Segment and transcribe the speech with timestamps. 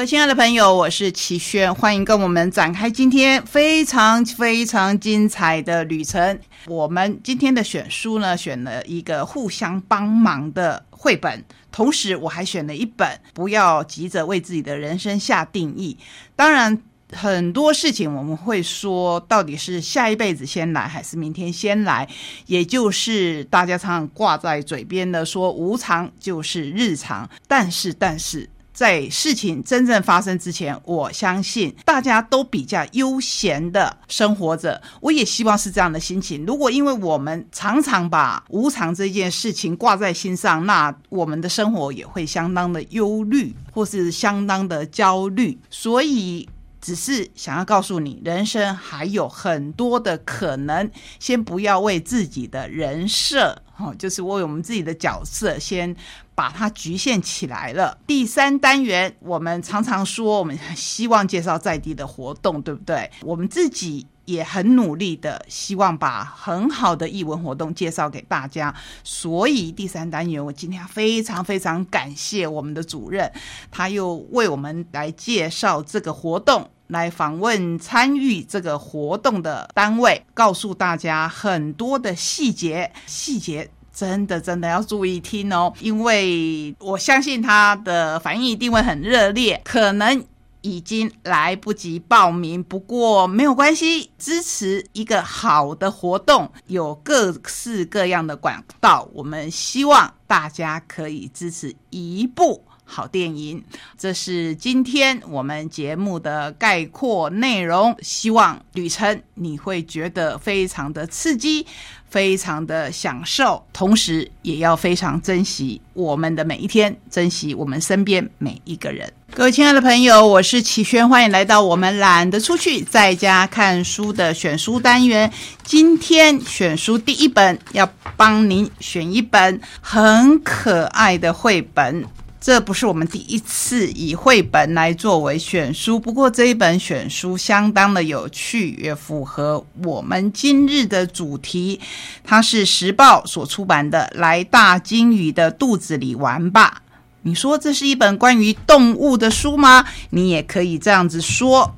[0.00, 6.40] 各位亲爱的朋友，我是齐轩，欢迎跟我们展开今天非常非常精彩的旅程。
[6.68, 15.98] 我们今天的选书呢，选了一个互相帮忙的绘本，同时我还选了一本《不要急着为自己的人生下定义》。
[16.34, 16.80] 当然。
[17.12, 22.08] 很多事情我们会说，到底是下一辈子先来还是明天先来？
[22.46, 27.28] 也就是大家常常挂在嘴边的说，无常就是日常。
[27.48, 28.48] 但是，但是
[28.80, 34.80] 在事情真正发生之前，我相信大家都比较悠闲的生活着。
[35.02, 36.46] 我也希望是这样的心情。
[36.46, 45.58] 如果因为我们常常把无常这件事情挂在心上，那我们的生活也会相当的忧虑，或是相当的焦虑。
[45.68, 46.48] 所以。
[46.80, 50.90] 只是想要告诉你，人生还有很多的可能。
[51.18, 55.94] 先不要为自己的人设，哦，就是为我们自己的角色，先
[56.34, 57.98] 把它局限起来了。
[58.06, 63.10] 第三单元，我们常常说，我们希望介绍在地的活动，对不对？
[63.22, 68.74] 我们自己也很努力的，希望把很好的译文活动介绍给大家。
[69.02, 73.30] 所以第三单元，我今天非常非常感谢我们的主任，
[73.70, 76.70] 他又为我们来介绍这个活动。
[76.90, 90.24] 来访问参与这个活动的单位，告诉大家很多的细节，细节真的真的要注意听哦，因为我相信他的反应一定会很热烈，可能
[90.62, 102.64] 已经来不及报名，不过没有关系，支持一个好的活动，有各式各样的管道，我们希望大家可以支持一步。
[102.90, 103.62] 好电影，
[103.96, 107.96] 这是今天我们节目的概括内容。
[108.02, 111.64] 希望旅程你会觉得非常的刺激，
[112.08, 119.10] 非常的享受，同时也要非常珍惜我们的每一天，珍惜我们身边每一个人。
[119.32, 125.32] 各位亲爱的朋友，我是齐轩，欢迎来到我们懒得出去，在家看书的选书单元。
[125.62, 132.04] 今天选书第一本，要帮您选一本很可爱的绘本。
[132.40, 141.78] 这不是我们第一次以绘本来作为选书，不过这一本选书相当的有趣，也符合我们今日的主题。
[142.24, 146.80] 它是时报所出版的《来大金鱼的肚子里玩吧》。
[147.22, 149.84] 你说这是一本关于动物的书吗？
[150.08, 151.74] 你也可以这样子说。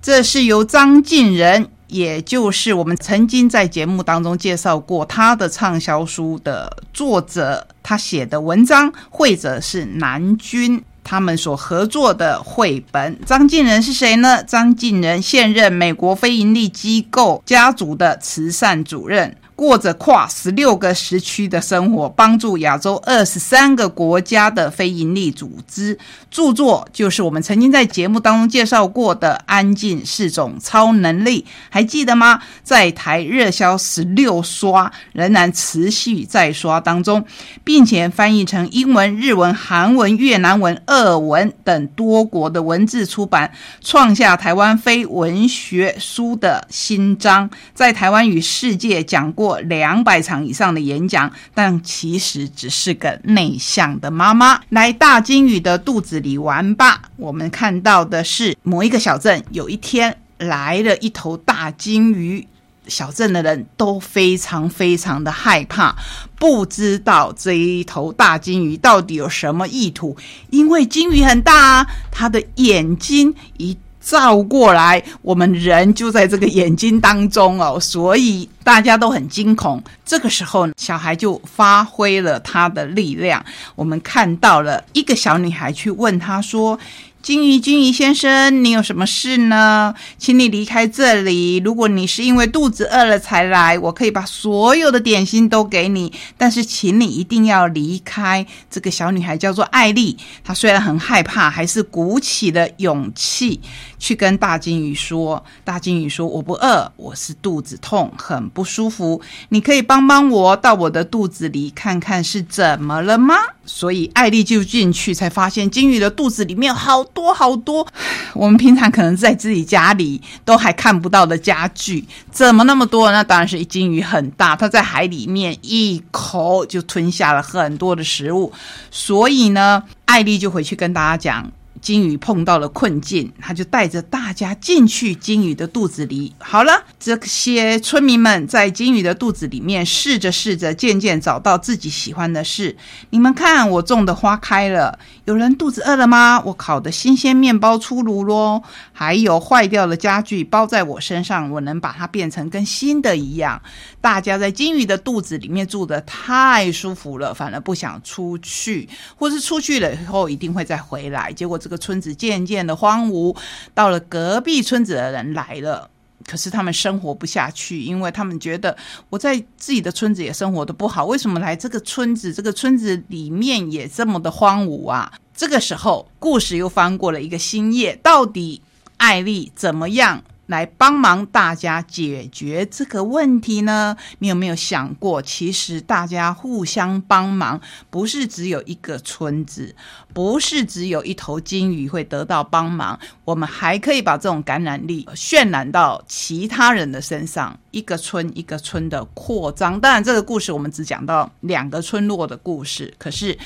[0.00, 1.68] 这是由张晋仁。
[1.88, 13.18] 也就是我们曾经在节目当中介绍过他的畅销书的作者，他写的文章，或者是南军，他们所合作的绘本。
[13.24, 14.42] 张晋仁是谁呢？
[14.42, 19.36] 张晋仁现任美国非营利机构家族的慈善主任。
[19.56, 25.98] 过着跨十六个时区的生活，帮助亚洲二十三个国家的非营利组织。
[26.30, 31.40] 著作就是我们曾经在节目当中介绍过的《安静是种超能力》，
[31.70, 32.42] 还记得吗？
[32.62, 37.24] 在台热销十六刷，仍然持续在刷当中，
[37.64, 43.50] 并且翻译成英文、日文、韩文、越南文、俄文等多国的文字出版，
[43.80, 49.45] 创下台湾非文学书的新章，在台湾与世界讲过。
[49.46, 54.60] 过两百场以上的演讲，但其实只是个内向的妈妈。
[54.70, 57.02] 来大金鱼的肚子里玩吧。
[57.16, 62.44] 我们看到的是某一个小镇，有一天来了一头大金鱼，
[62.88, 65.94] 小镇的人都非常非常的害怕，
[66.40, 70.16] 不知道这一头大金鱼到底有什么意图，
[70.50, 73.78] 因为金鱼很大啊，它的眼睛一。
[74.06, 79.82] 照过来，我们人就在这个眼睛当中哦，所以大家都很惊恐。
[80.04, 83.44] 这个时候，小孩就发挥了他的力量。
[83.74, 86.78] 我们看到了一个小女孩去问他说。
[87.26, 89.92] 金鱼，金鱼先生，你有什么事呢？
[90.16, 91.56] 请你离开这里。
[91.56, 96.12] 如果你是因为肚子饿了才来，我可以把所有的点心都给你。
[96.38, 98.46] 但是，请你一定要离开。
[98.70, 103.60] 这个小女孩叫做艾丽，她虽然很害怕，还是鼓起了勇气
[103.98, 109.20] 去跟大金鱼说：“大金鱼说，我不饿，我是肚子痛，很不舒服。
[109.48, 113.34] 你可以帮帮我，到我的肚子里看看是怎么了吗？”
[113.66, 117.04] 所以，艾丽就进去，才发现金鱼的肚子里面好。
[117.16, 117.86] 多好多，
[118.34, 123.10] 我们平常可能在自己家里都还看不到的家具，怎么那么多？
[123.10, 128.52] 那当然是金鱼很大，它在海里面一口就吞下了很多的食物。
[128.90, 131.50] 所以呢，艾丽就回去跟大家讲，
[131.80, 136.34] 金鱼碰到了困境，他就带着大家进去金鱼的肚子里。
[136.38, 142.76] 好了，这些村民们在金鱼的肚子里面试着试着，渐渐找到自己喜欢的事。
[143.10, 144.98] 你们看，我种的花开了。
[145.24, 146.42] 有人肚子饿了吗？
[146.44, 148.62] 我烤的新鲜面包出炉喽。
[148.92, 153.60] 还有坏掉的家具包在我身上，我能把它变成跟新的一样。
[154.00, 161.32] 大家在金鱼的肚子里面住的太舒服了，反而不想出去，或是出去了以后一定会再回来。
[161.32, 163.36] 结果这个村子渐渐的荒芜，
[163.74, 165.90] 到了隔壁村子的人来了，
[166.24, 168.76] 可是他们生活不下去，因为他们觉得
[169.10, 172.32] 我在自己的村子也生活的不好，为什么来这个村子？
[172.32, 175.12] 这个村子里面也这么的荒芜啊！
[175.34, 178.62] 这个时候，故事又翻过了一个新页，到底
[178.98, 180.22] 艾丽怎么样？
[180.46, 183.96] 来帮忙大家解决这个问题呢？
[184.18, 187.60] 你有没有想过，其实大家互相帮忙，
[187.90, 189.74] 不是只有一个村子，
[190.12, 199.80] 不是只有一头金鱼会得到帮忙，我们还可以把这种感染力渲染到其他人的身上，一个村一个村的扩张。
[199.80, 203.38] 当然，这个故事我们只讲到两个村落的故事，可是。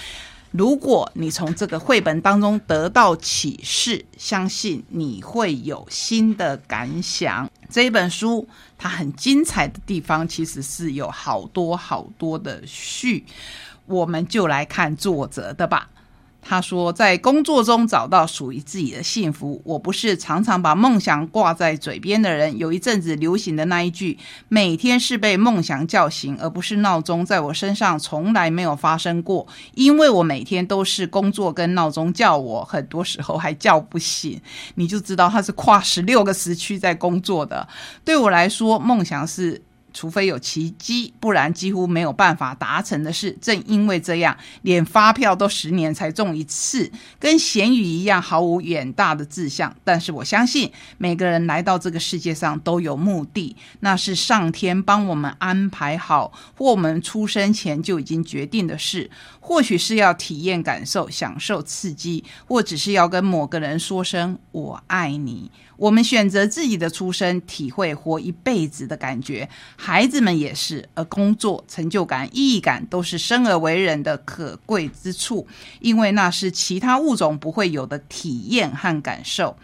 [0.51, 7.49] 如果你从这个绘本当中得到启示，相信你会有新的感想。
[7.69, 13.25] 这一本书它很精彩的地方，其实是有好多好多的序，
[13.87, 15.89] 我们就来看作者的吧。
[16.43, 19.61] 他说：“在工作中找到属于自己的幸福。
[19.65, 22.57] 我不是常常把梦想挂在嘴边的人。
[22.59, 34.41] 有一阵子流行的那一句‘每天是被梦想叫醒，而不是闹钟’，在我身上从来没有发生过，因为我每天都是工作跟闹钟叫我，很多时候还叫不醒。
[34.75, 37.69] 你就知道他是跨十六个时区在工作的。
[38.05, 43.37] 对我来说，梦想是……”除非有奇迹，不然几乎没有办法达成的事。
[43.41, 49.75] 正因为这样，连发票都十年才中一次，跟咸鱼一样毫无远大的志向。
[49.85, 59.11] 但是我相信，每个人来到这个世界上都有目的，那是上天帮我们安排好，或我们出生前就已经决定的事。
[59.41, 65.51] 或许是要体验、感受、享受刺激，或只是要跟某个人说声“我爱你”。
[65.77, 69.49] 我们选择自己的出生，体会活一辈子的感觉。
[69.77, 75.47] 孩子们也是，而工作、成就感、意义感，都是生而为人的可贵之处，
[75.81, 79.57] 因为那是其他物种不会有的体验和感受。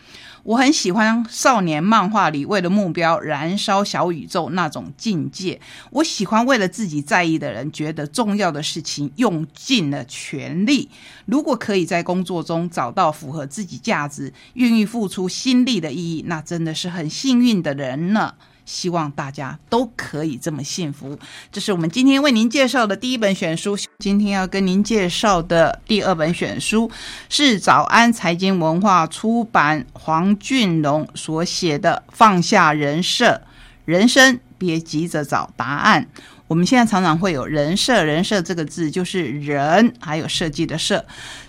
[0.47, 5.61] 我很喜欢少年漫画里为了目标燃烧小宇宙那种境界。
[5.91, 10.89] 我喜欢为了自己在意的人、觉得重要的事情用尽了全力。
[11.25, 18.35] 如果可以在工作中找到符合自己价值、愿意付出心力的意义，那真的是很幸运的人呢。
[18.67, 21.19] 希望大家都可以这么幸福。
[21.51, 23.75] 这是我们今天为您介绍的第一本选书。
[23.99, 26.91] 今天要跟您介绍的第二本选书
[27.31, 33.41] 是早安财经文化出版黄俊龙所写的《放下人设，
[33.87, 36.07] 人生别急着找答案》。
[36.49, 41.05] 我们现在常常会有“人设”，“人设”这个字就是人，还有设计的“设”。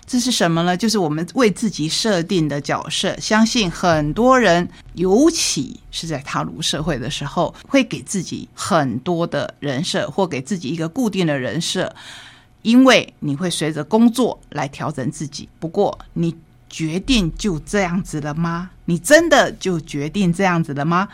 [0.07, 0.75] 这是什么呢？
[0.75, 3.15] 就是我们为自己设定的角色。
[3.19, 11.93] 相信很多人，尤其是在踏入社会的时候，会给自己很多的人设，或给自己一个固定的人设，
[12.61, 15.47] 因为你会随着工作来调整自己。
[15.59, 16.33] 不过，你
[16.69, 18.71] 决定就这样子了吗？
[18.85, 21.09] 你真的就决定这样子了吗？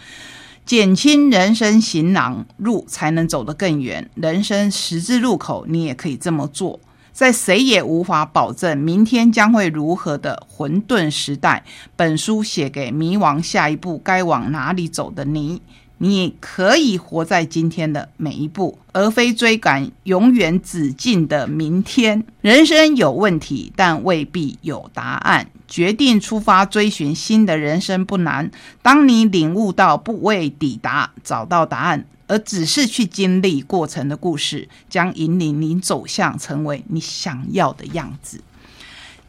[0.65, 4.09] 减轻人生行囊路，才能走得更远。
[4.15, 6.79] 人生十字路口，你也可以这么做。
[7.11, 11.63] 在谁也无法保证明天将会如何的混沌时代，
[11.95, 15.61] 本书写给迷茫下一步该往哪里走的你。
[16.03, 22.21] 你可以活在今天的每一步，而非追赶永远止境的明天。
[22.41, 25.49] 人生有问题，但未必有答案。
[25.65, 28.51] 决定出发追寻新的人生不难。
[28.81, 32.05] 当你领悟到不为抵达找到答案。
[32.25, 38.41] 而只是去经历过程的故事，将引领你走向成为你想要的样子。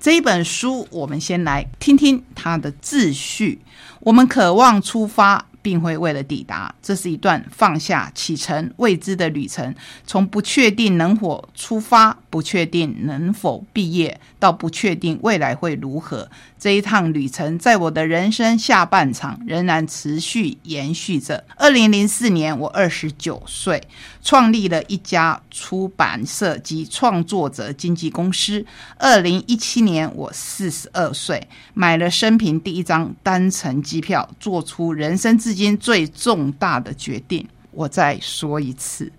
[0.01, 3.61] 这一本书，我们先来听听它的秩序。
[4.01, 5.47] 我们渴望出发。
[5.65, 9.75] 并会为了抵达，这是一段放下启程未知的旅程，
[10.07, 16.29] 从不确定能否出发，不确定能否毕业，到不确定未来会如何。
[16.59, 21.45] 这一趟旅程，在我的人生下半场仍然持续延续着。
[21.55, 23.81] 二零零四年，我二十九岁，
[24.21, 28.67] 创立了一家出版社及创作者经纪公司。
[28.99, 35.55] 二零一七年，我四十二岁，买了生平第一张单程机票，做出人生至。
[35.55, 39.13] 今最重大的决定，我再说一次。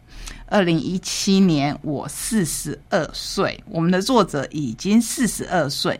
[0.47, 5.99] 二零一七年我四十二岁，我们的作者已经四十二岁。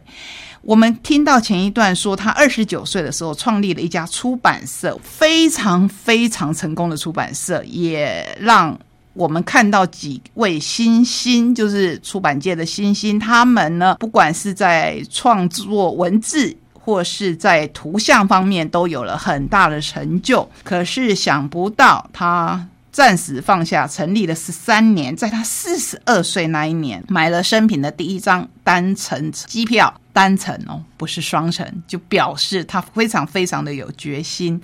[0.62, 8.78] 我们听到前一段说，他二十九岁的时候创立了一家出版社，非常非常成功的出版社，也让
[9.14, 13.20] 我们看到几位新星，就是出版界的新星。
[13.20, 20.50] 他们呢，不管是在创作文字，或是在图像方面，都有了很大的成就。
[20.64, 22.68] 可是想不到他。
[22.96, 34.62] 暂时放下，成立了十三年，在他四十二岁那一年，买了生平的第一张单程机票，单程哦，不是双程，就表示他非常非常的有决心。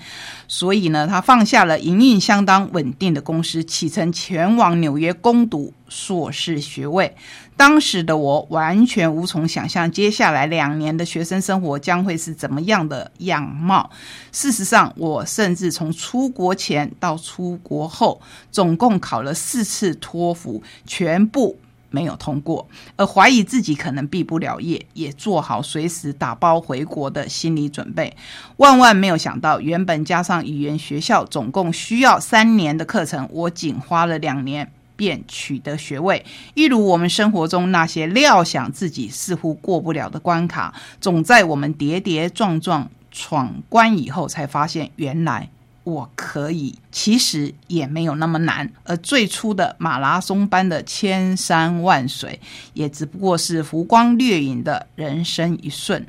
[0.47, 7.13] 所以呢，他放下了营运相当稳定的公司，启程前往纽约攻读硕士学位。
[7.57, 13.89] 当时的我完全无从想象，接下来两年的学生生活将会是怎么样的样貌。
[14.31, 21.59] 事实上，我甚至从出国前到出国后，总共考了四次托福，全部
[21.91, 28.15] 没有通过，而怀疑自己可能毕不了业，也做好随时打包回国的心理准备。
[28.57, 34.71] 万万没有想到，原本加上语言学校，总共需要三年的课程，我仅花了两年。
[34.93, 45.49] 便取得学位，一如我们生活中那些料想自己似乎过不了的关卡，总在我们跌跌撞撞闯关以后，才发现原来
[45.83, 46.77] 我可以。
[46.91, 52.39] 其实也没有那么难，而最初的马拉松般的千山万水，
[52.73, 56.05] 也只不过是浮光掠影的人生一瞬。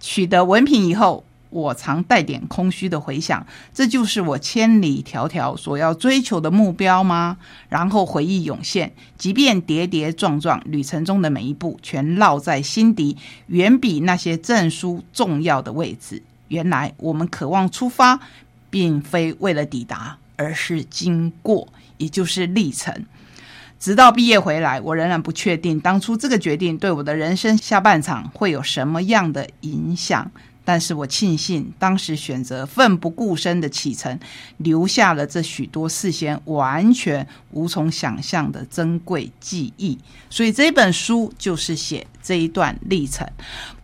[0.00, 1.24] 取得文凭以后。
[1.50, 7.36] 我常带点空虚的回想，这就是我千里迢迢所要追求的目标吗？
[7.68, 13.16] 然后回忆涌现，即便跌跌撞撞，旅程中的每一步全烙在心底，
[13.46, 16.20] 远比那些证书重要的位置。
[16.48, 18.18] 原来我们渴望出发，
[18.74, 23.06] 并非为了抵达，而是经过，也就是历程。
[23.78, 30.28] 直到毕业回来，我仍然不确定当初这个决定对我的人生下半场会有什么样的影响。
[30.64, 34.18] 但是我庆幸当时选择奋不顾身的启程，
[34.56, 39.96] 留下了这许多事先完全无从想象的珍贵记忆。
[40.28, 43.24] 所以这本书就是写这一段历程，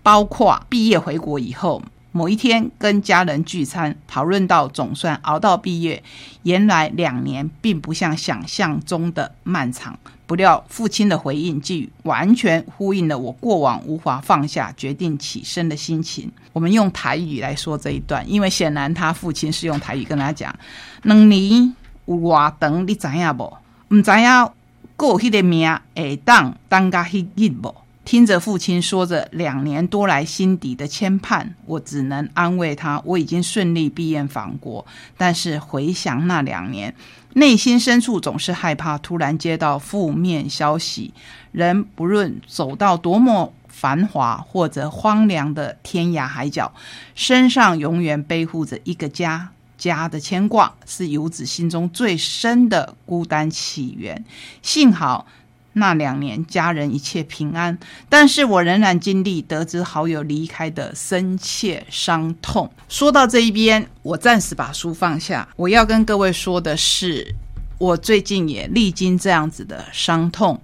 [0.03, 1.81] 包括毕业回国以后。
[2.13, 6.03] 某一天跟家人聚餐，讨论到总算熬到毕业，
[6.43, 9.97] 原来两年并不像想象中的漫长。
[10.27, 16.31] 不料父亲的回应既完全呼应了我过往无法放下、决定起身的心情。
[16.53, 20.55] 我们用台语来说这一段，因为显然他父亲是用台语跟他讲
[21.03, 21.75] ：“两年
[22.07, 23.57] 有偌长，你知影不？
[23.89, 24.51] 唔知影
[24.97, 34.85] 过迄个命会当当甲迄日不？”听着父亲说着两年多来心底的牵绊，我只能安慰他：我已经顺利毕业返国。
[35.17, 36.93] 但是回想那两年，
[37.35, 41.13] 内心深处总是害怕突然接到负面消息。
[41.53, 46.73] 人不论走到多么繁华或者荒凉的天涯海角，
[47.15, 49.51] 身上永远背负着一个家。
[49.79, 54.25] 家的牵挂是游子心中最深的孤单起源。
[54.63, 55.27] 幸好。
[55.75, 62.69] 那两年，家人一切平安，但是我仍然经历得知好友离开的深切伤痛。
[62.89, 65.49] 说到这一边，我暂时把书放下。
[65.55, 67.35] 我要跟各位说的是，
[67.79, 70.61] 我最近也历经这样子的伤痛。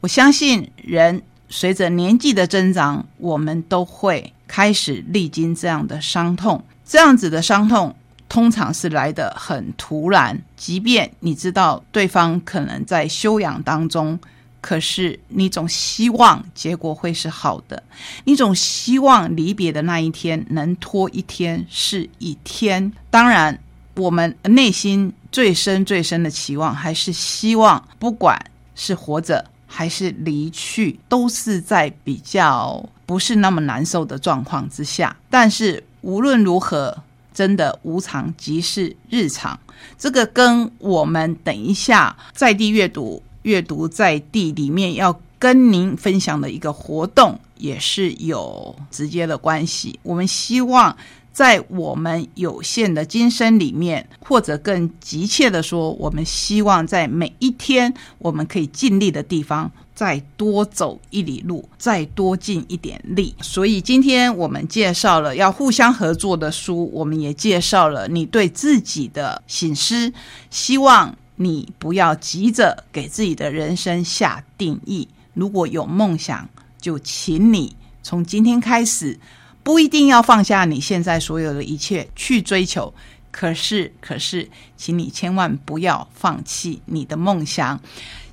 [0.00, 6.62] 我相信，人随着年纪的增长，我们都会开始历经这样的伤痛。
[6.84, 7.96] 这样子的伤痛，
[8.28, 14.18] 通常是来的很突然，即便你知道对方可能在修养当中。
[14.60, 17.82] 可是你总希望结果会是好的，
[18.24, 22.92] 你总希望离别的那一天能拖一天是一天。
[23.10, 23.58] 当然，
[23.94, 28.38] 我们内心最深最深的期望，还是希望不管
[28.74, 35.16] 是活着还是离去，都是在比较不是那么难受的状况之下。
[35.30, 36.96] 但是无论如何，
[37.32, 39.58] 真的无常即是日常。
[39.96, 43.22] 这个跟我们等一下在地阅读。
[43.42, 49.98] 阅读在地里面要跟您分享的一个活动，也是有直接的关系。
[50.02, 50.94] 我们希望
[51.32, 63.34] 在我们有限的今生里面，或者更急切的说，我们希望在每一天我们可以尽力的地方，再多走一里路，再多尽一点力。
[63.40, 70.12] 所以今天我们介绍了要互相合作的书，我们也介绍了你对自己的醒思，
[70.50, 71.16] 希望。
[71.42, 75.08] 你不要急着给自己的人生下定义。
[75.32, 76.46] 如果有梦想，
[76.78, 79.18] 就请你从今天开始，
[79.62, 82.92] 不一定要放下你现在所有的一切去追求。
[83.30, 87.80] 可是，可是，请你千万不要放弃你的梦想。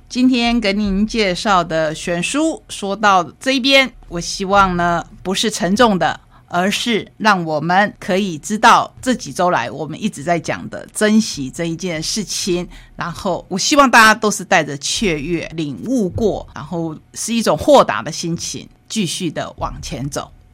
[0.06, 12.66] 今天给您介绍的选书，说到这边，我希望呢不是沉重的，而是让我们可以知道这几周来我们一直在讲的珍惜这一件事情。
[12.96, 20.30] 然后，我希望大家都是带着雀跃、领悟过，然后是一种豁达的心情，继续的往前走。